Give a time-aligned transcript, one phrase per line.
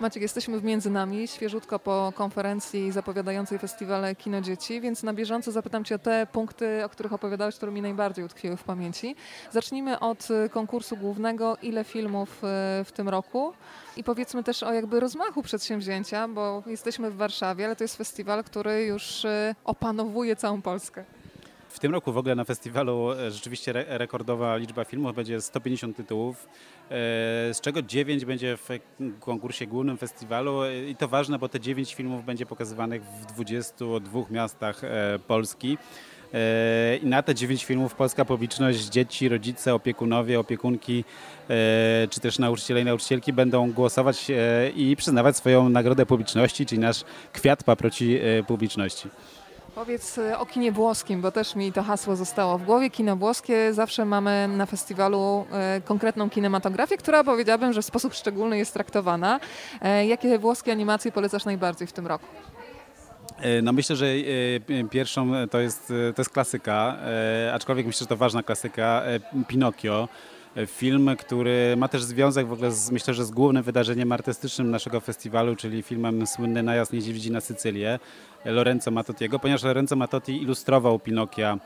[0.00, 5.52] Maciek, jesteśmy w Między Nami, świeżutko po konferencji zapowiadającej festiwale Kino Dzieci, więc na bieżąco
[5.52, 9.16] zapytam Cię o te punkty, o których opowiadałeś, które mi najbardziej utkwiły w pamięci.
[9.52, 11.56] Zacznijmy od y, konkursu głównego.
[11.62, 13.52] Ile filmów y, w tym roku?
[13.96, 18.44] I powiedzmy też o jakby rozmachu przedsięwzięcia, bo jesteśmy w Warszawie, ale to jest festiwal,
[18.44, 21.04] który już y, opanowuje całą Polskę.
[21.70, 25.96] W tym roku w ogóle na festiwalu e, rzeczywiście re rekordowa liczba filmów, będzie 150
[25.96, 26.48] tytułów,
[26.84, 26.88] e,
[27.54, 28.68] z czego 9 będzie w
[29.20, 34.20] konkursie głównym festiwalu e, i to ważne, bo te 9 filmów będzie pokazywanych w 22
[34.30, 34.82] miastach
[35.26, 35.78] Polski.
[37.02, 41.04] I na te 9 filmów polska publiczność, dzieci, rodzice, opiekunowie, opiekunki,
[42.10, 44.26] czy też nauczyciele i nauczycielki będą głosować
[44.76, 49.08] i przyznawać swoją nagrodę publiczności, czyli nasz kwiat paproci publiczności.
[49.74, 52.90] Powiedz y, o kinie włoskim, bo też mi to hasło zostało w głowie.
[52.90, 55.46] Kino włoskie zawsze mamy na festiwalu
[55.78, 59.40] y, konkretną kinematografię, która powiedziałabym, że w sposób szczególny jest traktowana.
[59.82, 62.26] E, jakie włoskie animacje polecasz najbardziej w tym roku?
[63.38, 66.96] E, no myślę, że e, pierwszą to jest, to jest klasyka,
[67.52, 69.02] aczkolwiek myślę, że to ważna klasyka,
[69.48, 70.08] Pinokio.
[70.66, 75.00] Film, który ma też związek w ogóle z, myślę, że z głównym wydarzeniem artystycznym naszego
[75.00, 77.98] festiwalu, czyli filmem Słynny najazd niedźwiedzi na Sycylię
[78.44, 81.58] Lorenzo Matottiego, ponieważ Lorenzo Matotti ilustrował Pinokia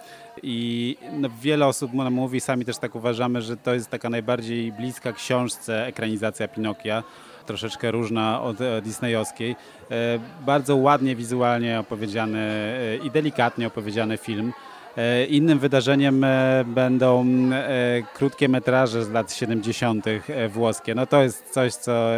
[0.43, 5.13] i no, wiele osób mówi, sami też tak uważamy, że to jest taka najbardziej bliska
[5.13, 7.03] książce ekranizacja Pinokia
[7.47, 9.57] troszeczkę różna od disneyowskiej.
[9.91, 14.53] E, bardzo ładnie wizualnie opowiedziany e, i delikatnie opowiedziany film.
[14.97, 20.05] E, innym wydarzeniem e, będą e, krótkie metraże z lat 70.
[20.49, 20.95] włoskie.
[20.95, 22.11] No to jest coś, co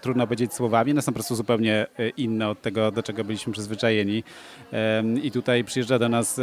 [0.00, 0.90] trudno powiedzieć słowami.
[0.90, 4.24] One są po prostu zupełnie inne od tego, do czego byliśmy przyzwyczajeni.
[5.22, 6.40] I tutaj przyjeżdża do nas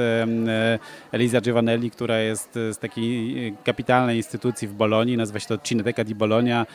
[1.11, 6.15] Eliza Giovanelli, która jest z takiej kapitalnej instytucji w Bolonii, nazywa się to Cineteca di
[6.15, 6.65] Bologna,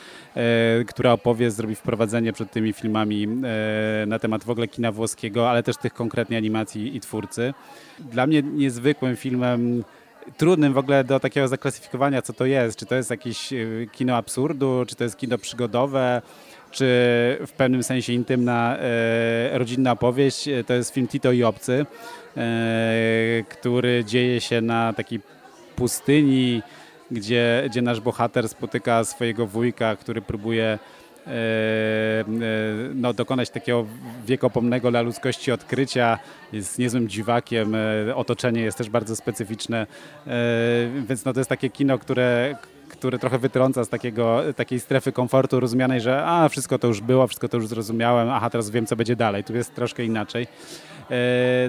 [0.87, 3.27] która opowie, zrobi wprowadzenie przed tymi filmami
[4.07, 7.53] na temat w ogóle kina włoskiego, ale też tych konkretnie animacji i twórcy.
[7.99, 8.43] Dla mnie
[8.87, 9.83] niezwykłym filmem,
[10.37, 12.79] trudnym w ogóle do takiego zaklasyfikowania, co to jest.
[12.79, 13.57] Czy to jest jakieś e,
[13.91, 16.21] kino absurdu, czy to jest kino przygodowe,
[16.71, 16.85] czy
[17.47, 20.47] w pewnym sensie intymna e, rodzinna opowieść.
[20.47, 21.85] E, to jest film Tito i Obcy,
[22.37, 25.19] e, który dzieje się na takiej
[25.75, 26.61] pustyni,
[27.11, 30.79] gdzie, gdzie nasz bohater spotyka swojego wujka, który próbuje
[32.95, 33.85] no, dokonać takiego
[34.25, 36.19] wiekopomnego dla ludzkości odkrycia.
[36.53, 39.87] Jest niezłym dziwakiem, e, otoczenie jest też bardzo specyficzne,
[41.09, 42.55] więc no, to jest takie kino, które,
[42.97, 47.27] które trochę wytrąca z takiego, takiej strefy komfortu rozumianej, że a, wszystko to już było,
[47.27, 49.43] wszystko to już zrozumiałem, aha, teraz wiem, co będzie dalej.
[49.43, 50.47] Tu jest troszkę inaczej.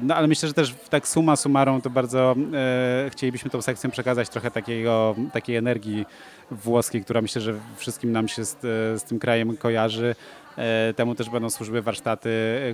[0.03, 4.29] No ale myślę, że też tak suma summarum to bardzo e, chcielibyśmy tą sekcją przekazać
[4.29, 6.07] trochę takiego, takiej energii
[6.51, 8.57] włoskiej, która myślę, że wszystkim nam się z,
[9.01, 10.15] z tym krajem kojarzy.
[10.57, 12.31] E, temu też będą służyły warsztaty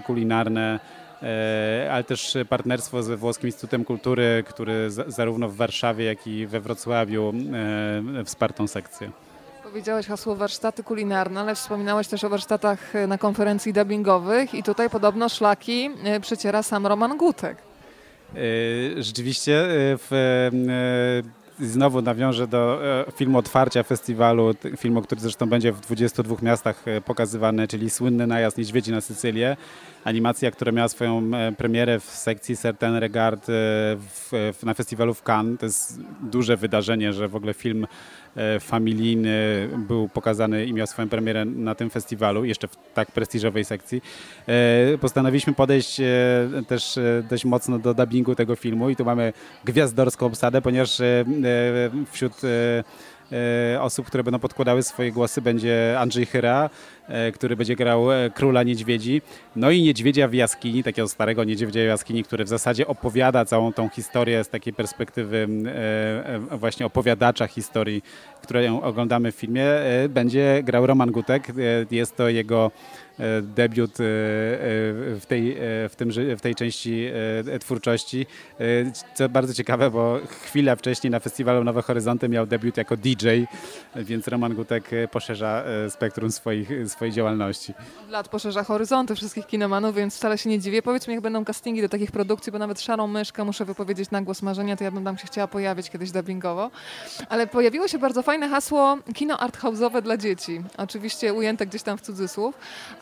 [0.06, 1.03] kulinarne, e,
[1.90, 7.32] ale też partnerstwo ze Włoskim Instytutem Kultury, który zarówno w Warszawie, jak i we Wrocławiu
[8.20, 9.10] e, wsparł tą sekcję.
[9.62, 15.28] Powiedziałeś hasło warsztaty kulinarne, ale wspominałeś też o warsztatach na konferencji dubbingowych i tutaj podobno
[15.28, 15.90] szlaki
[16.20, 17.58] przeciera sam Roman Gutek.
[18.98, 20.50] Rzeczywiście w
[21.60, 27.00] znowu nawiążę do e, filmu otwarcia festiwalu, filmu, który zresztą będzie w 22 miastach e,
[27.00, 29.56] pokazywany, czyli słynny najazd niedźwiedzi na Sycylię.
[30.04, 35.22] Animacja, która miała swoją e, premierę w sekcji Certain Regard w, w, na festiwalu w
[35.22, 35.58] Cannes.
[35.58, 37.86] To jest duże wydarzenie, że w ogóle film
[38.60, 44.02] familijny był pokazany i miał swoją premierę na tym festiwalu, jeszcze w tak prestiżowej sekcji.
[45.00, 46.00] Postanowiliśmy podejść
[46.68, 46.98] też
[47.30, 49.32] dość mocno do dubbingu tego filmu i tu mamy
[49.64, 52.84] gwiazdorską obsadę, ponieważ E, wśród e, e,
[53.80, 56.70] osób, które będą podkładały swoje głosy będzie Andrzej Hyra,
[57.34, 59.22] który będzie grał króla niedźwiedzi.
[59.56, 63.72] No i niedźwiedzia w jaskini, takiego starego niedźwiedzia w jaskini, który w zasadzie opowiada całą
[63.72, 65.48] tą historię z takiej perspektywy
[66.50, 68.02] właśnie opowiadacza historii,
[68.42, 69.66] którą oglądamy w filmie.
[70.08, 71.52] Będzie grał Roman Gutek.
[71.90, 72.70] Jest to jego
[73.13, 74.06] E, debiut e, e,
[75.20, 75.56] w tej,
[75.88, 77.08] w, tym, w tej części
[77.60, 78.26] twórczości.
[79.14, 83.26] Co bardzo ciekawe, bo chwilę wcześniej na festiwalu Nowe Horyzonty miał debiut jako DJ,
[83.96, 87.74] więc Roman Gutek poszerza spektrum swoich, swojej działalności.
[88.10, 90.82] Lat poszerza horyzonty wszystkich kinomanów, więc wcale się nie dziwię.
[90.82, 94.22] Powiedz mi, jak będą castingi do takich produkcji, bo nawet Szarą Myszkę muszę wypowiedzieć na
[94.22, 96.70] głos marzenia, to ja bym tam się chciała pojawić kiedyś dubbingowo.
[97.28, 100.62] Ale pojawiło się bardzo fajne hasło kino arthouse'owe dla dzieci.
[100.76, 102.54] Oczywiście ujęte gdzieś tam w cudzysłów,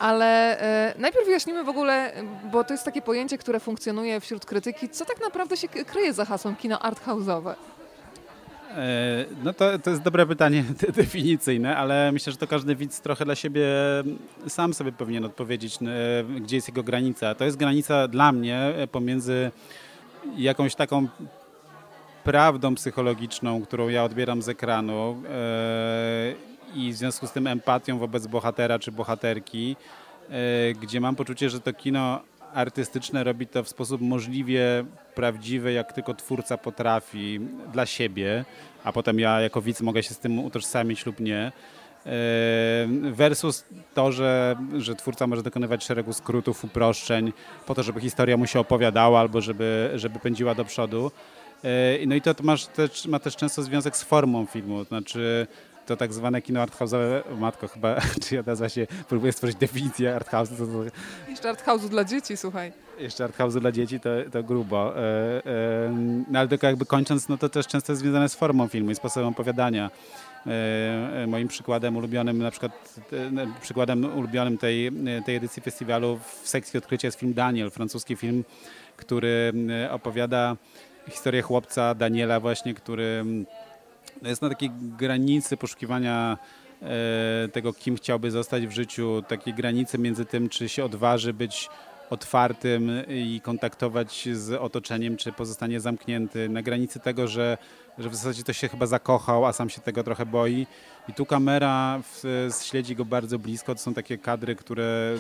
[0.03, 2.13] ale e, najpierw wyjaśnimy w ogóle,
[2.53, 6.25] bo to jest takie pojęcie, które funkcjonuje wśród krytyki, co tak naprawdę się kryje za
[6.25, 7.55] hasłem kino art house'owe.
[8.77, 10.65] E, no to, to jest dobre pytanie
[10.97, 13.67] definicyjne, ale myślę, że to każdy widz trochę dla siebie
[14.49, 17.35] sam sobie powinien odpowiedzieć, e, gdzie jest jego granica.
[17.35, 19.51] To jest granica dla mnie pomiędzy
[20.37, 21.09] jakąś taką
[22.25, 25.23] prawdą psychologiczną, którą ja odbieram z ekranu
[26.75, 29.77] i w związku z tym empatią wobec bohatera czy bohaterki,
[30.81, 32.21] gdzie mam poczucie, że to kino
[32.55, 34.85] artystyczne robi to w sposób możliwie
[35.15, 37.41] prawdziwy, jak tylko twórca potrafi
[37.73, 38.45] dla siebie,
[38.85, 41.53] a potem ja jako widz mogę się z tym utożsamić lub nie.
[42.07, 42.13] E,
[43.13, 43.65] versus
[43.95, 47.33] to, że, że twórca może dokonywać szeregu skrótów, uproszczeń
[47.67, 51.11] po to, żeby historia mu się opowiadała albo żeby, żeby pędziła do przodu.
[51.65, 54.89] E, no i to, to masz też, ma też często związek z formą filmu, to
[54.89, 55.47] znaczy
[55.87, 60.57] to tak zwane kino arthouse'owe, matko chyba, czy ja nazywa się, próbuję stworzyć definicję arthouse'u.
[60.57, 61.31] To.
[61.31, 62.73] Jeszcze arthouse'u dla dzieci, słuchaj.
[62.99, 64.97] Jeszcze arthouse'u dla dzieci to, to grubo.
[64.97, 68.69] E, e, no ale tylko jakby kończąc, no to też często jest związane z formą
[68.69, 69.91] filmu i sposobem opowiadania.
[70.47, 73.01] E, moim przykładem ulubionym, na przykład
[73.61, 74.91] przykładem ulubionym tej,
[75.27, 78.45] tej edycji festiwalu w sekcji odkrycia jest film Daniel, francuski film,
[78.97, 79.53] który
[79.91, 80.57] opowiada
[81.11, 83.25] historię chłopca Daniela właśnie, który
[84.29, 86.39] jest na takiej granicy poszukiwania
[86.83, 91.69] e, tego, kim chciałby zostać w życiu, takiej granicy między tym, czy się odważy być
[92.13, 97.59] otwartym i kontaktować z otoczeniem, czy pozostanie zamknięty, na granicy tego, że,
[97.99, 100.67] że w zasadzie to się chyba zakochał, a sam się tego trochę boi.
[101.09, 103.75] I tu kamera w, śledzi go bardzo blisko.
[103.75, 105.17] To są takie kadry, które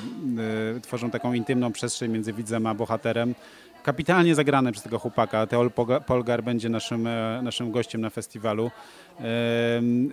[0.76, 3.34] y, tworzą taką intymną przestrzeń między widzem a bohaterem
[3.82, 5.46] kapitalnie zagrane przez tego chłopaka.
[5.46, 5.70] Teol
[6.06, 8.70] Polgar będzie naszym, e, naszym gościem na festiwalu.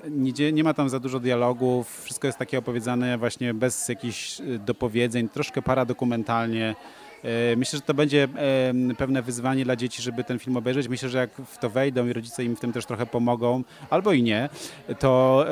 [0.10, 4.44] Nie, nie ma tam za dużo dialogów, wszystko jest takie opowiedziane właśnie bez jakichś e,
[4.44, 6.75] dopowiedzeń, troszkę paradokumentalnie.
[7.24, 8.27] E, myślę, że to będzie
[8.98, 10.88] pewne wyzwanie dla dzieci, żeby ten film obejrzeć.
[10.88, 14.13] Myślę, że jak w to wejdą i rodzice im w tym też trochę pomogą, albo
[14.13, 14.50] i nie,
[15.00, 15.45] to,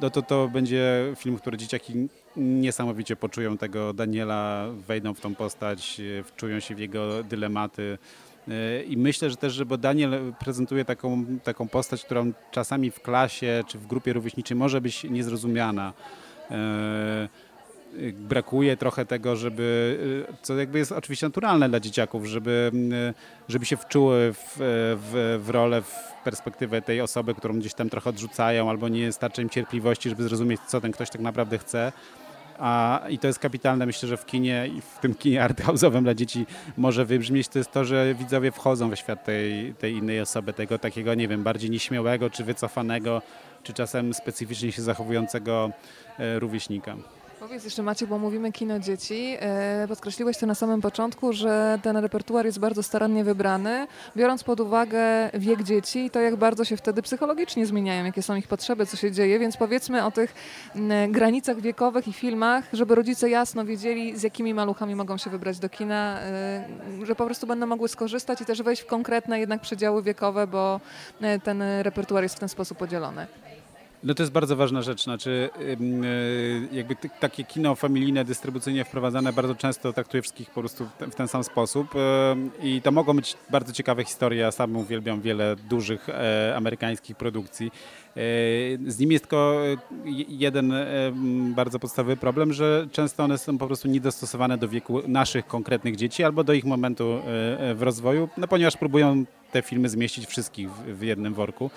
[0.00, 6.00] no to, to będzie film, który dzieciaki niesamowicie poczują tego Daniela, wejdą w tą postać,
[6.24, 7.98] wczują się w jego dylematy.
[8.88, 13.64] I myślę, że też, że bo Daniel prezentuje taką, taką postać, którą czasami w klasie
[13.66, 15.92] czy w grupie rówieśniczej może być niezrozumiana
[18.12, 19.98] brakuje trochę tego, żeby,
[20.42, 22.72] co jakby jest oczywiście naturalne dla dzieciaków, żeby,
[23.48, 25.94] żeby się wczuły w, w, w rolę, w
[26.24, 30.60] perspektywę tej osoby, którą gdzieś tam trochę odrzucają, albo nie starczy im cierpliwości, żeby zrozumieć,
[30.68, 31.92] co ten ktoś tak naprawdę chce.
[32.58, 36.14] A, I to jest kapitalne, myślę, że w kinie i w tym kinie arthouse'owym dla
[36.14, 36.46] dzieci
[36.76, 40.78] może wybrzmieć, to jest to, że widzowie wchodzą we świat tej, tej innej osoby, tego
[40.78, 43.22] takiego, nie wiem, bardziej nieśmiałego, czy wycofanego,
[43.62, 45.70] czy czasem specyficznie się zachowującego
[46.18, 46.96] e, rówieśnika.
[47.40, 49.36] Powiedz jeszcze Macie, bo mówimy kino dzieci.
[49.40, 54.60] E, podkreśliłeś to na samym początku, że ten repertuar jest bardzo starannie wybrany, biorąc pod
[54.60, 55.00] uwagę
[55.34, 58.96] wiek dzieci i to, jak bardzo się wtedy psychologicznie zmieniają, jakie są ich potrzeby, co
[58.96, 60.34] się dzieje, więc powiedzmy o tych
[61.08, 65.68] granicach wiekowych i filmach, żeby rodzice jasno wiedzieli, z jakimi maluchami mogą się wybrać do
[65.68, 66.64] kina, e,
[67.06, 70.80] że po prostu będą mogły skorzystać i też wejść w konkretne jednak przedziały wiekowe, bo
[71.20, 73.26] e, ten repertuar jest w ten sposób podzielony.
[74.04, 79.54] No to jest bardzo ważna rzecz, znaczy e, jakby takie kino familijne, dystrybucyjnie wprowadzane bardzo
[79.54, 83.72] często traktuje wszystkich po prostu w ten sam sposób e, i to mogą być bardzo
[83.72, 87.70] ciekawe historie, ja sam uwielbiam wiele dużych e, amerykańskich produkcji.
[88.86, 89.60] Z nimi jest tylko
[90.28, 90.72] jeden
[91.54, 96.24] bardzo podstawowy problem, że często one są po prostu niedostosowane do wieku naszych konkretnych dzieci
[96.24, 97.20] albo do ich momentu
[97.74, 101.70] w rozwoju, no ponieważ próbują te filmy zmieścić wszystkich w jednym worku.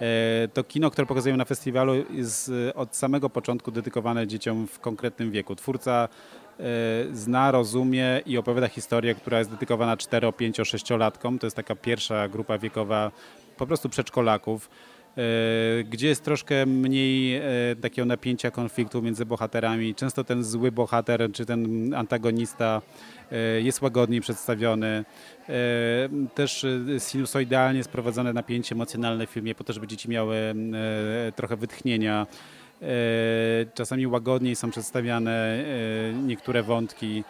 [0.00, 4.80] E, to kino, które pokazują na festiwalu jest e, od samego początku dedykowane dzieciom w
[4.80, 5.56] konkretnym wieku.
[5.56, 6.08] Twórca
[6.60, 6.62] e,
[7.12, 11.38] zna, rozumie i opowiada historię, która jest dedykowana 4, 5, 6-latkom.
[11.38, 13.10] To jest taka pierwsza grupa wiekowa
[13.56, 14.70] po prostu przedszkolaków
[15.90, 17.42] gdzie jest troszkę mniej
[17.80, 19.94] takiego napięcia konfliktu między bohaterami.
[19.94, 22.82] Często ten zły bohater czy ten antagonista
[23.32, 25.04] E, jest łagodniej przedstawiony.
[25.48, 25.54] E,
[26.34, 30.36] też e, sinusoidalnie sprowadzone napięcie emocjonalne w filmie, po to, żeby dzieci miały
[31.36, 32.26] trochę wytchnienia.
[33.74, 35.64] Czasami łagodniej są przedstawiane
[36.22, 37.24] niektóre wątki.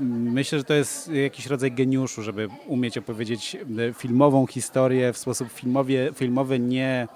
[0.00, 3.56] Myślę, że to jest jakiś rodzaj geniuszu, żeby umieć opowiedzieć
[3.94, 7.08] filmową historię w sposób filmowie, filmowy, nie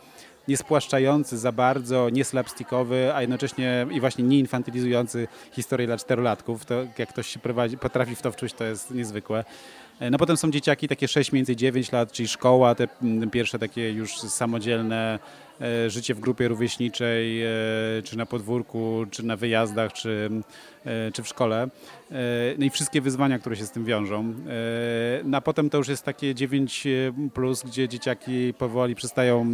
[0.49, 6.65] nie spłaszczający za bardzo, nie slapstickowy, a jednocześnie i właśnie nie infantylizujący historię dla czterolatków.
[6.65, 9.45] To jak ktoś się prowadzi, potrafi w to wczuć, to jest niezwykłe.
[10.11, 12.89] No potem są dzieciaki takie 6, mniej więcej 9 lat, czyli szkoła, te
[13.31, 15.19] pierwsze takie już samodzielne
[15.61, 17.49] E, życie w grupie rówieśniczej, e,
[18.05, 20.31] czy na podwórku, czy na wyjazdach, czy,
[20.85, 21.69] e, czy w szkole.
[22.59, 24.35] No i wszystkie wyzwania, które się z tym wiążą.
[25.25, 26.87] No a potem to już jest takie 9,
[27.35, 29.47] plus, gdzie dzieciaki powoli przestają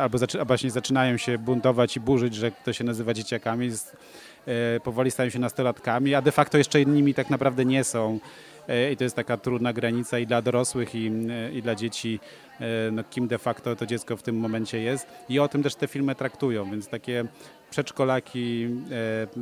[0.00, 3.70] albo, albo właśnie zaczynają się buntować i burzyć, że to się nazywa dzieciakami.
[4.84, 8.18] Powoli stają się nastolatkami, a de facto jeszcze innymi tak naprawdę nie są.
[8.92, 11.10] I to jest taka trudna granica i dla dorosłych, i,
[11.52, 12.20] i dla dzieci
[12.60, 15.06] E, no, kim de facto to dziecko w tym momencie jest.
[15.28, 17.24] I o tym też te filmy traktują, więc takie
[17.70, 18.68] przedszkolaki,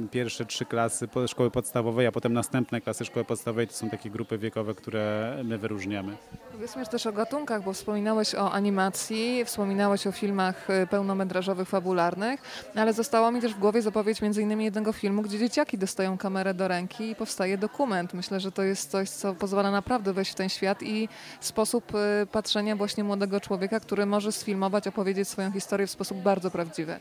[0.02, 4.10] e, pierwsze trzy klasy szkoły podstawowej, a potem następne klasy szkoły podstawowej to są takie
[4.10, 6.16] grupy wiekowe, które my wyróżniamy.
[6.52, 12.42] Powiedzmy też o gatunkach, bo wspominałeś o animacji, wspominałeś o filmach e, pełnometrażowych, fabularnych,
[12.74, 16.54] ale została mi też w głowie zapowiedź między innymi jednego filmu, gdzie dzieciaki dostają kamerę
[16.54, 18.14] do ręki i powstaje dokument.
[18.14, 21.08] Myślę, że to jest coś, co pozwala naprawdę wejść w ten świat i
[21.40, 21.92] sposób
[22.32, 27.00] patrzenia właśnie młodego człowieka, który może sfilmować, opowiedzieć swoją historię w sposób bardzo prawdziwy.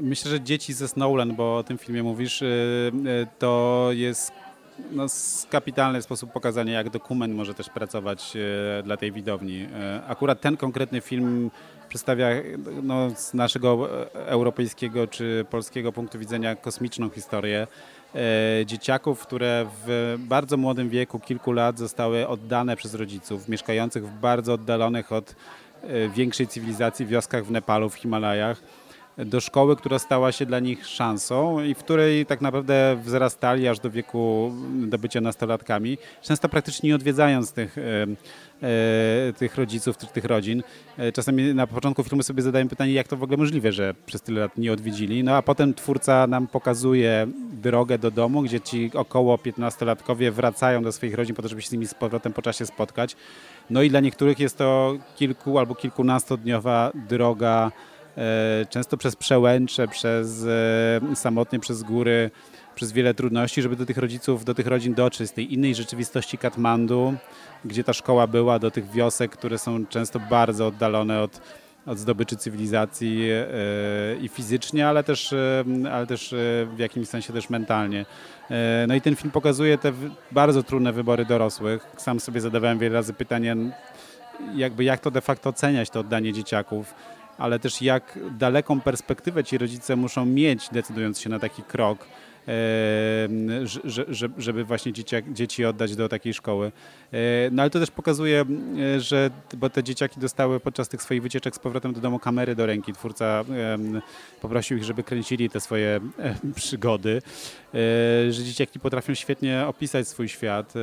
[0.00, 2.46] Myślę, że dzieci ze Snowland, bo o tym filmie mówisz, y,
[3.06, 4.32] y, to jest
[4.90, 5.06] no,
[5.50, 9.66] kapitalny sposób pokazania, jak dokument może też pracować y, dla tej widowni.
[10.08, 11.50] Akurat ten konkretny film
[11.88, 12.28] przedstawia
[12.82, 17.66] no, z naszego europejskiego czy polskiego punktu widzenia kosmiczną historię
[18.14, 24.20] E, dzieciaków, które w bardzo młodym wieku, kilku lat, zostały oddane przez rodziców, mieszkających w
[24.20, 25.34] bardzo oddalonych od
[25.82, 28.62] e, większej cywilizacji wioskach w Nepalu, w Himalajach
[29.18, 33.80] do szkoły, która stała się dla nich szansą i w której tak naprawdę wzrastali aż
[33.80, 34.52] do wieku
[34.86, 37.82] do bycia nastolatkami, często praktycznie nie odwiedzając tych, e,
[38.62, 40.62] e, tych rodziców, tych, rodzin.
[40.98, 44.22] E, czasami na początku filmu sobie zadają pytanie, jak to w ogóle możliwe, że przez
[44.22, 45.24] tyle lat nie odwiedzili.
[45.24, 50.92] No a potem twórca nam pokazuje drogę do domu, gdzie ci około 15-latkowie wracają do
[50.92, 53.16] swoich rodzin po to, żeby się z nimi z powrotem po czasie spotkać.
[53.70, 57.72] No i dla niektórych jest to kilku albo kilkunastodniowa droga
[58.70, 60.44] często przez przełęcze, przez
[61.12, 62.30] e, samotnie przez góry,
[62.74, 66.38] przez wiele trudności, żeby do tych rodziców, do tych rodzin dotrzeć z tej innej rzeczywistości
[66.38, 67.14] Katmandu,
[67.64, 71.40] gdzie ta szkoła była, do tych wiosek, które są często bardzo oddalone od,
[71.86, 73.46] od zdobyczy cywilizacji e,
[74.20, 75.34] i fizycznie, ale też,
[75.92, 76.34] ale też
[76.74, 78.06] w jakimś sensie też mentalnie.
[78.88, 79.92] No i ten film pokazuje te
[80.32, 81.86] bardzo trudne wybory dorosłych.
[81.96, 83.56] Sam sobie zadawałem wiele razy pytanie,
[84.54, 86.94] jakby jak to de facto oceniać, to oddanie dzieciaków
[87.40, 92.06] ale też jak daleką perspektywę ci rodzice muszą mieć, decydując się na taki krok,
[94.38, 94.92] żeby właśnie
[95.32, 96.72] dzieci, oddać do takiej szkoły.
[97.12, 97.18] E,
[97.52, 98.44] no ale to też pokazuje,
[98.98, 102.66] że bo te dzieciaki dostały podczas tych swoich wycieczek z powrotem do domu kamery do
[102.66, 102.92] ręki.
[102.92, 103.44] Twórca
[104.40, 106.00] poprosił ich, żeby kręcili te swoje
[106.54, 107.22] przygody,
[107.74, 110.74] e, że dzieciaki potrafią świetnie opisać swój świat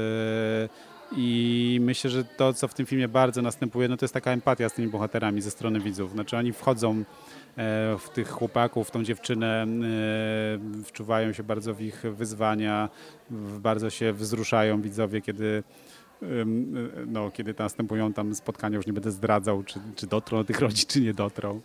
[1.12, 4.70] i myślę, że to, co w tym filmie bardzo następuje, no to jest taka empatia
[4.70, 6.12] z tymi bohaterami ze strony widzów.
[6.12, 7.04] Znaczy oni wchodzą e,
[7.98, 12.90] w tych chłopaków, w tą dziewczynę, e, wczuwają się bardzo w ich wyzwania,
[13.60, 15.64] bardzo się wzruszają widzowie, kiedy
[17.08, 20.86] no, kiedy następują tam spotkania, już nie będę zdradzał, czy, czy dotrą do tych rodzin,
[20.88, 21.62] czy nie dotrą.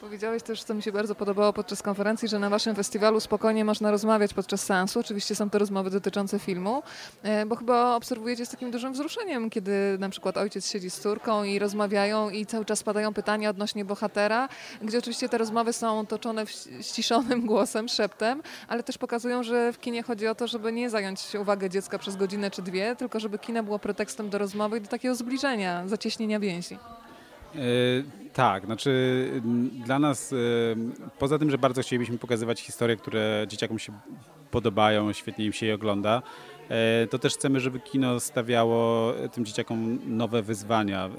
[0.00, 3.90] Powiedziałeś też, co mi się bardzo podobało podczas konferencji, że na waszym festiwalu spokojnie można
[3.90, 5.00] rozmawiać podczas seansu.
[5.00, 6.82] Oczywiście są to rozmowy dotyczące filmu,
[7.22, 11.44] e, bo chyba obserwujecie z takim dużym wzruszeniem, kiedy na przykład ojciec siedzi z córką
[11.44, 14.48] i rozmawiają i cały czas padają pytania odnośnie bohatera,
[14.82, 16.44] gdzie oczywiście te rozmowy są toczone
[16.80, 21.34] ściszonym głosem, szeptem, ale też pokazują, że w kinie chodzi o to, żeby nie zająć
[21.40, 24.88] uwagę dziecka przez godzinę czy dwie, tylko żeby kino było pretekstem do rozmowy i do
[24.88, 26.78] takiego zbliżenia, zacieśnienia więzi.
[27.54, 27.58] E,
[28.32, 28.92] tak, znaczy
[29.84, 30.36] dla nas, e,
[31.18, 33.92] poza tym, że bardzo chcielibyśmy pokazywać historie, które dzieciakom się
[34.50, 36.22] podobają, świetnie im się je ogląda,
[36.68, 41.10] e, to też chcemy, żeby kino stawiało tym dzieciakom nowe wyzwania.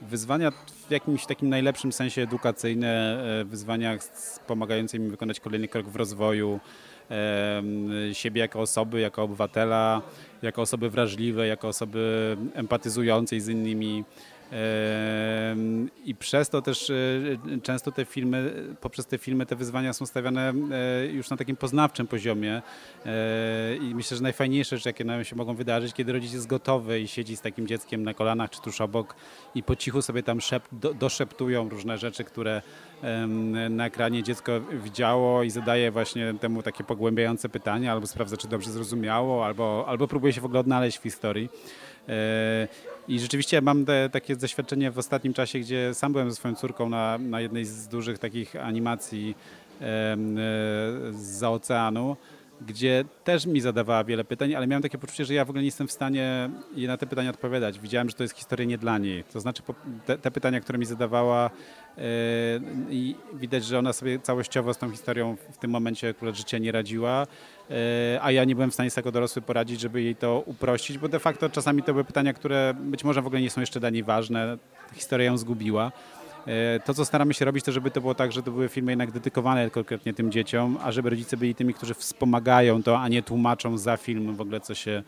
[0.00, 3.98] Wyzwania w jakimś takim najlepszym sensie edukacyjne, wyzwania
[4.46, 6.60] pomagające im wykonać kolejny krok w rozwoju
[8.12, 10.02] siebie jako osoby, jako obywatela,
[10.42, 14.04] jako osoby wrażliwe, jako osoby empatyzującej z innymi.
[16.04, 16.94] I przez to też e,
[17.62, 22.06] często te filmy, poprzez te filmy te wyzwania są stawiane e, już na takim poznawczym
[22.06, 22.62] poziomie.
[23.06, 27.00] E, I myślę, że najfajniejsze rzeczy, jakie nam się mogą wydarzyć, kiedy rodzic jest gotowy
[27.00, 29.14] i siedzi z takim dzieckiem na kolanach czy tuż obok
[29.54, 30.38] i po cichu sobie tam
[30.72, 32.62] do, doszeptują różne rzeczy, które
[33.70, 38.70] na ekranie dziecko widziało i zadaje właśnie temu takie pogłębiające pytania, albo sprawdza, czy dobrze
[38.70, 41.48] zrozumiało, albo, albo próbuje się w ogóle odnaleźć w historii.
[43.08, 46.88] I rzeczywiście mam te, takie doświadczenie w ostatnim czasie, gdzie sam byłem ze swoją córką
[46.88, 49.34] na, na jednej z dużych takich animacji
[49.80, 50.16] e,
[51.12, 52.16] z oceanu.
[52.60, 55.68] Gdzie też mi zadawała wiele pytań, ale miałem takie poczucie, że ja w ogóle nie
[55.68, 57.78] jestem w stanie jej na te pytania odpowiadać.
[57.78, 59.24] Widziałem, że to jest historia nie dla niej.
[59.32, 59.62] To znaczy
[60.06, 61.50] te, te pytania, które mi zadawała
[61.96, 62.02] yy,
[62.90, 66.72] i widać, że ona sobie całościowo z tą historią w tym momencie akurat życia nie
[66.72, 67.26] radziła,
[67.70, 67.76] yy,
[68.22, 71.08] a ja nie byłem w stanie z tego dorosły poradzić, żeby jej to uprościć, bo
[71.08, 73.90] de facto czasami to były pytania, które być może w ogóle nie są jeszcze dla
[73.90, 74.58] niej ważne.
[74.94, 75.92] Historia ją zgubiła.
[76.46, 78.92] E, to, co staramy się robić, to żeby to było tak, że to były filmy
[78.92, 83.22] jednak dedykowane konkretnie tym dzieciom, a żeby rodzice byli tymi, którzy wspomagają to, a nie
[83.22, 85.02] tłumaczą za film w ogóle, co się,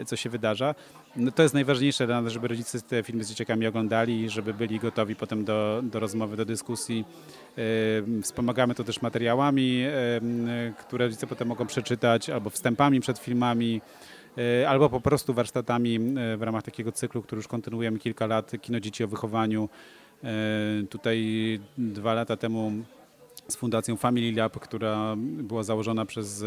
[0.00, 0.74] e, co się wydarza.
[1.16, 4.78] No to jest najważniejsze dla nas, żeby rodzice te filmy z dzieciakami oglądali, żeby byli
[4.78, 7.04] gotowi potem do, do rozmowy, do dyskusji.
[7.58, 9.84] E, wspomagamy to też materiałami,
[10.78, 13.80] które rodzice potem mogą przeczytać, albo wstępami przed filmami,
[14.68, 15.98] albo po prostu warsztatami
[16.36, 19.68] w ramach takiego cyklu, który już kontynuujemy kilka lat, Kino Dzieci o Wychowaniu,
[20.90, 22.72] tutaj dwa lata temu
[23.48, 26.44] z Fundacją Family Lab, która była założona przez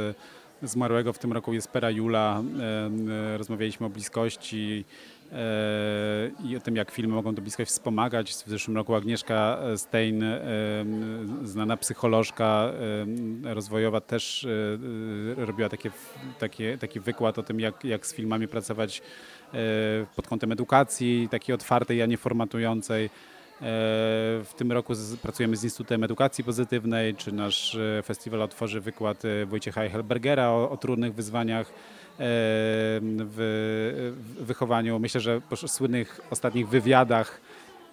[0.63, 2.43] zmarłego w tym roku Jespera Jula.
[3.33, 4.85] E, rozmawialiśmy o bliskości
[5.31, 5.37] e,
[6.45, 8.31] i o tym, jak filmy mogą tę bliskość wspomagać.
[8.33, 10.23] W zeszłym roku Agnieszka Stein,
[11.43, 12.71] znana psycholożka
[13.43, 14.47] rozwojowa, też
[15.37, 15.91] robiła takie,
[16.39, 19.01] takie, taki wykład o tym, jak, jak z filmami pracować
[20.15, 23.09] pod kątem edukacji, takiej otwartej, a nie formatującej.
[23.62, 23.63] E,
[24.44, 29.46] w tym roku pracujemy z Instytutem Edukacji Pozytywnej, czy nasz e, festiwal otworzy wykład e,
[29.46, 31.74] Wojciecha Helbergera o, o trudnych wyzwaniach
[33.20, 35.00] w wychowaniu.
[35.00, 37.41] Myślę, że po słynnych ostatnich wywiadach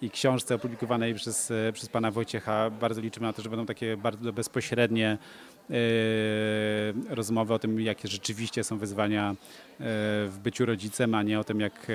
[0.01, 4.33] i książce opublikowanej przez, przez pana Wojciecha bardzo liczymy na to, że będą takie bardzo
[4.33, 5.17] bezpośrednie
[7.09, 9.35] rozmowy o tym, jakie rzeczywiście są wyzwania
[10.27, 11.87] w byciu rodzicem, a nie o tym, jak,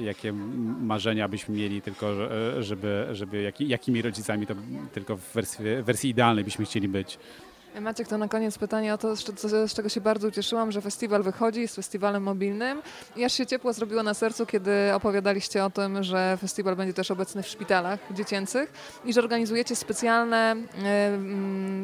[0.00, 0.32] jakie
[0.80, 2.14] marzenia byśmy mieli, tylko
[2.62, 4.54] żeby, żeby jaki, jakimi rodzicami to
[4.92, 7.18] tylko w wersji, wersji idealnej byśmy chcieli być.
[7.80, 9.16] Maciek, to na koniec pytanie o to,
[9.68, 12.82] z czego się bardzo ucieszyłam, że festiwal wychodzi, jest festiwalem mobilnym.
[13.16, 17.10] I aż się ciepło zrobiło na sercu, kiedy opowiadaliście o tym, że festiwal będzie też
[17.10, 18.72] obecny w szpitalach dziecięcych
[19.04, 20.56] i że organizujecie specjalne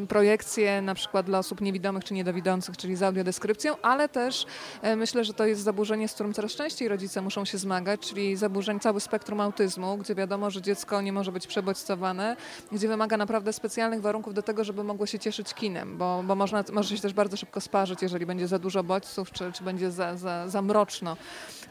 [0.04, 4.46] y, projekcje, na przykład dla osób niewidomych czy niedowidzących, czyli z audiodeskrypcją, ale też
[4.84, 8.36] y, myślę, że to jest zaburzenie, z którym coraz częściej rodzice muszą się zmagać, czyli
[8.36, 12.36] zaburzeń cały spektrum autyzmu, gdzie wiadomo, że dziecko nie może być przebodźcowane,
[12.72, 16.64] gdzie wymaga naprawdę specjalnych warunków do tego, żeby mogło się cieszyć kinem bo, bo można,
[16.72, 20.16] może się też bardzo szybko sparzyć, jeżeli będzie za dużo bodźców, czy, czy będzie za,
[20.16, 21.16] za, za mroczno,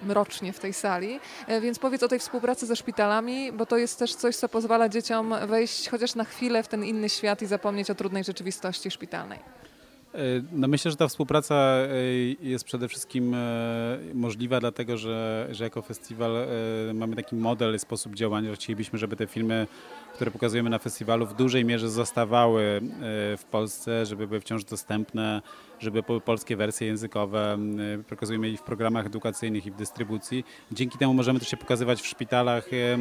[0.04, 1.20] mrocznie w tej sali.
[1.48, 4.90] E, więc powiedz o tej współpracy ze szpitalami, bo to jest też coś, co pozwala
[4.90, 9.61] dzieciom wejść chociaż na chwilę w ten inny świat i zapomnieć o trudnej rzeczywistości szpitalnej.
[10.14, 10.18] E,
[10.52, 11.88] no myślę, że ta współpraca e,
[12.42, 13.36] jest przede wszystkim
[14.14, 16.32] możliwa, dlatego że, że jako festiwal
[16.94, 19.68] mamy taki model, sposób działania, że chcielibyśmy, żeby te filmy
[20.14, 22.82] które pokazujemy na festiwalu, w dużej mierze zostawały e,
[23.38, 25.42] w Polsce, żeby były wciąż dostępne,
[25.80, 27.58] żeby były polskie wersje językowe.
[28.00, 30.46] E, pokazujemy je w programach edukacyjnych i w dystrybucji.
[30.72, 32.98] Dzięki temu możemy też się pokazywać w szpitalach e,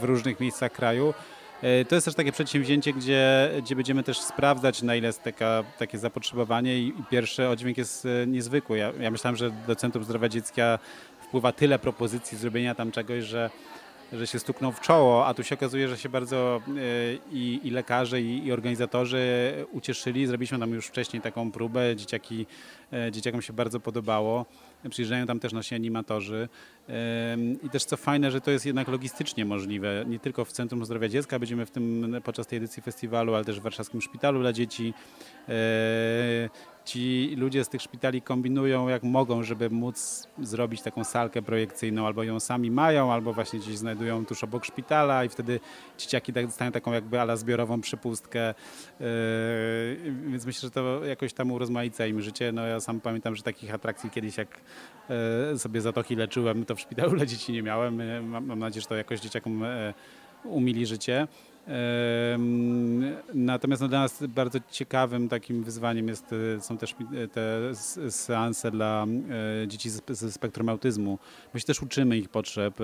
[0.00, 1.14] w różnych miejscach kraju.
[1.88, 5.98] To jest też takie przedsięwzięcie, gdzie, gdzie będziemy też sprawdzać, na ile jest taka, takie
[5.98, 8.78] zapotrzebowanie i, i pierwszy oddźwięk jest niezwykły.
[8.78, 10.78] Ja, ja myślałem, że do Centrum Zdrowia Dziecka
[11.20, 13.50] wpływa tyle propozycji zrobienia tam czegoś, że
[14.18, 16.70] że się stuknął w czoło, a tu się okazuje, że się bardzo e,
[17.32, 20.26] i, i lekarze, i, i, organizatorzy ucieszyli.
[20.26, 22.46] Zrobiliśmy tam już wcześniej taką próbę, dzieciaki,
[22.92, 24.46] e, dzieciakom się bardzo podobało.
[24.90, 26.48] Przyjeżdżają tam też nasi animatorzy.
[27.62, 30.04] I też co fajne, że to jest jednak logistycznie możliwe.
[30.06, 33.60] Nie tylko w Centrum Zdrowia Dziecka będziemy w tym podczas tej edycji festiwalu, ale też
[33.60, 34.94] w Warszawskim Szpitalu dla Dzieci.
[36.84, 42.22] Ci ludzie z tych szpitali kombinują jak mogą, żeby móc zrobić taką salkę projekcyjną, albo
[42.22, 45.60] ją sami mają, albo właśnie gdzieś znajdują tuż obok szpitala i wtedy
[45.98, 48.54] dzieciaki tak dostają taką jakby ala zbiorową przypustkę.
[49.00, 49.06] Yy,
[50.26, 52.52] więc myślę, że to jakoś tam urozmaica im życie.
[52.52, 54.60] No ja sam pamiętam, że takich atrakcji kiedyś jak
[55.52, 58.24] yy, sobie zatoki leczyłem, to w szpitalu dla dzieci nie miałem.
[58.28, 59.94] Mam, mam nadzieję, że to jakoś dzieciakom yy,
[60.44, 61.26] umili życie.
[63.34, 66.24] Natomiast no, dla nas bardzo ciekawym takim wyzwaniem jest,
[66.56, 67.74] e, są też e, te
[68.10, 69.06] seanse dla
[69.62, 71.18] e, dzieci ze spektrum autyzmu.
[71.54, 72.74] My się też uczymy ich potrzeb,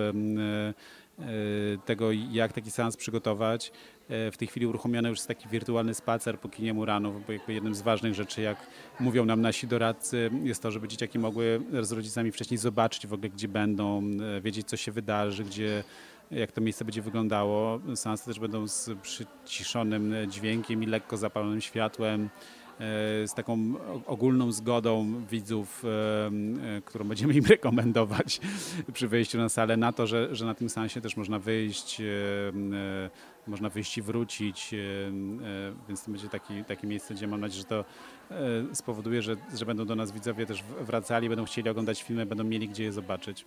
[1.84, 3.72] tego jak taki seans przygotować.
[4.08, 7.74] W tej chwili uruchomiony już jest taki wirtualny spacer po kinie Muranów, bo jakby jednym
[7.74, 8.66] z ważnych rzeczy, jak
[9.00, 13.28] mówią nam nasi doradcy, jest to, żeby dzieciaki mogły z rodzicami wcześniej zobaczyć w ogóle,
[13.30, 14.02] gdzie będą,
[14.42, 15.84] wiedzieć, co się wydarzy, gdzie
[16.30, 17.80] jak to miejsce będzie wyglądało.
[17.94, 22.28] Seansy też będą z przyciszonym dźwiękiem i lekko zapalonym światłem e,
[23.28, 23.74] z taką
[24.06, 25.88] ogólną zgodą widzów, e,
[26.76, 28.40] e, którą będziemy im rekomendować
[28.92, 32.02] przy wejściu na salę, na to, że, że na tym sensie też można wyjść,
[33.46, 34.74] można wyjść i wrócić,
[35.88, 37.84] więc to będzie taki, takie miejsce, gdzie mam nadzieję, że to
[38.74, 42.68] spowoduje, że, że będą do nas widzowie też wracali, będą chcieli oglądać filmy, będą mieli
[42.68, 43.44] gdzie je zobaczyć.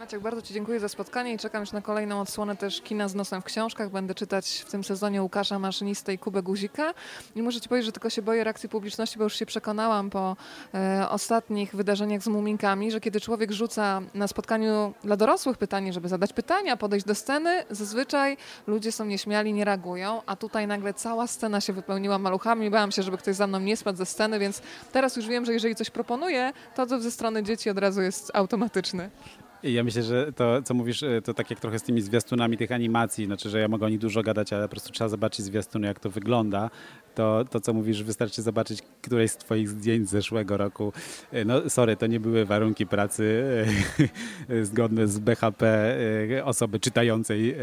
[0.00, 3.14] Maciek, bardzo Ci dziękuję za spotkanie i czekam już na kolejną odsłonę też kina z
[3.14, 3.90] nosem w książkach.
[3.90, 6.94] Będę czytać w tym sezonie Łukasza Maszynistę i Kubę Guzika.
[7.36, 10.36] I muszę Ci powiedzieć, że tylko się boję reakcji publiczności, bo już się przekonałam po
[10.74, 16.08] e, ostatnich wydarzeniach z muminkami, że kiedy człowiek rzuca na spotkaniu dla dorosłych pytanie, żeby
[16.08, 21.26] zadać pytania, podejść do sceny, zazwyczaj ludzie są nieśmiali, nie reagują, a tutaj nagle cała
[21.26, 22.70] scena się wypełniła maluchami.
[22.70, 25.52] Bałam się, żeby ktoś za mną nie spadł ze sceny, więc teraz już wiem, że
[25.52, 29.10] jeżeli coś proponuję, to odzew ze strony dzieci od razu jest automatyczny.
[29.62, 32.72] Ja myślę, że to, co mówisz, e, to tak jak trochę z tymi zwiastunami tych
[32.72, 35.86] animacji, znaczy, że ja mogę o nich dużo gadać, ale po prostu trzeba zobaczyć zwiastuny,
[35.86, 36.70] jak to wygląda.
[37.14, 40.92] To, to co mówisz, wystarczy zobaczyć któreś z twoich zdjęć z zeszłego roku.
[41.32, 43.44] E, No sorry, to nie były warunki pracy
[44.50, 45.96] e, zgodne z BHP
[46.44, 47.56] osoby czytającej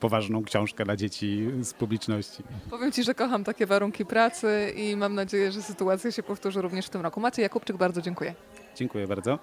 [0.00, 2.42] poważną książkę dla dzieci z publiczności.
[2.70, 6.86] Powiem Ci, że kocham takie warunki pracy i mam nadzieję, że sytuacja się powtórzy również
[6.86, 7.20] w tym roku.
[7.20, 8.34] Maciej Jakubczyk, bardzo dziękuję.
[8.76, 9.38] Dziękuję bardzo.